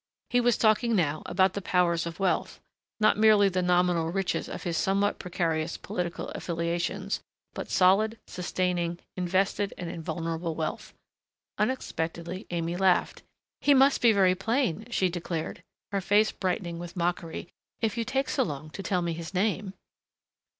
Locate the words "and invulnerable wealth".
9.77-10.95